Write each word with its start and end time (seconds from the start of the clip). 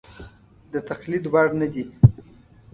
د 0.71 0.73
تقلید 0.89 1.23
وړ 1.33 1.47
نه 1.59 1.67
دي. 1.73 1.83